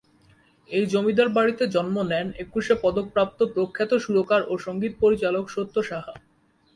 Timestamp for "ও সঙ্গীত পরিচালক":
4.43-5.45